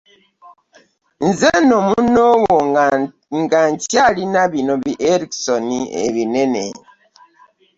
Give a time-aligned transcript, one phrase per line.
[1.27, 2.57] Nze nno munnoowo
[3.45, 5.65] nga nkyalina bino bi Erikson
[6.05, 6.65] ebinene.